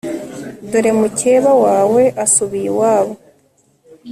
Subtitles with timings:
[0.69, 3.13] dore mukeba wawe asubiye iwabo